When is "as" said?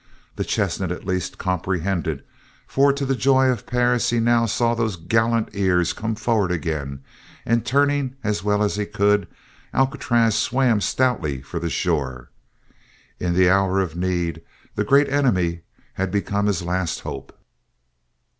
8.23-8.43, 8.63-8.77